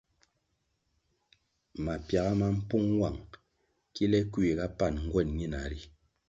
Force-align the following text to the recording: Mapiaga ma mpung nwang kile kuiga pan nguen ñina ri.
Mapiaga 1.85 2.33
ma 2.39 2.47
mpung 2.57 2.85
nwang 2.93 3.17
kile 3.93 4.19
kuiga 4.31 4.65
pan 4.77 4.93
nguen 5.05 5.29
ñina 5.37 5.59
ri. 5.71 5.81